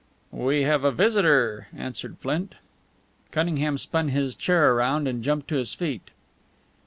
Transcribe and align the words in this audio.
"We 0.31 0.63
have 0.63 0.83
a 0.83 0.91
visitor," 0.91 1.67
answered 1.77 2.17
Flint. 2.17 2.55
Cunningham 3.29 3.77
spun 3.77 4.07
his 4.07 4.35
chair 4.35 4.73
round 4.73 5.07
and 5.07 5.23
jumped 5.23 5.47
to 5.49 5.57
his 5.57 5.75
feet. 5.75 6.09